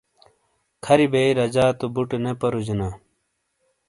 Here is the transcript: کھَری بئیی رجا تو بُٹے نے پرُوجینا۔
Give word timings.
کھَری 0.83 1.07
بئیی 1.11 1.31
رجا 1.39 1.65
تو 1.79 1.85
بُٹے 1.93 2.17
نے 2.23 2.31
پرُوجینا۔ 2.41 2.87